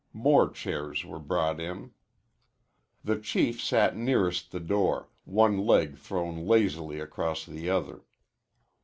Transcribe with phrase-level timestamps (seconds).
[0.13, 1.91] More chairs were brought in.
[3.03, 8.01] The Chief sat nearest the door, one leg thrown lazily across the other.